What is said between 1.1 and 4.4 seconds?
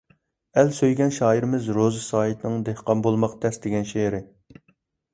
شائىرىمىز روزى سايىتنىڭ «دېھقان بولماق تەس» دېگەن شېئىرى.